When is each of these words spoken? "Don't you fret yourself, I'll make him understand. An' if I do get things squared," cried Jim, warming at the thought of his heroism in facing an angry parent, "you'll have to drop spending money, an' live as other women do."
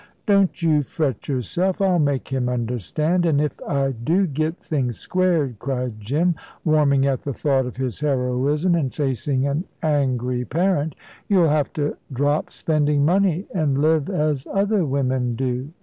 "Don't 0.25 0.63
you 0.63 0.81
fret 0.81 1.27
yourself, 1.27 1.79
I'll 1.79 1.99
make 1.99 2.29
him 2.29 2.49
understand. 2.49 3.23
An' 3.23 3.39
if 3.39 3.61
I 3.67 3.91
do 3.91 4.25
get 4.25 4.57
things 4.57 4.97
squared," 4.97 5.59
cried 5.59 5.99
Jim, 5.99 6.33
warming 6.65 7.05
at 7.05 7.19
the 7.19 7.35
thought 7.35 7.67
of 7.67 7.77
his 7.77 7.99
heroism 7.99 8.73
in 8.73 8.89
facing 8.89 9.45
an 9.45 9.65
angry 9.83 10.43
parent, 10.43 10.95
"you'll 11.27 11.49
have 11.49 11.71
to 11.73 11.97
drop 12.11 12.49
spending 12.51 13.05
money, 13.05 13.45
an' 13.53 13.75
live 13.75 14.09
as 14.09 14.47
other 14.51 14.83
women 14.85 15.35
do." 15.35 15.69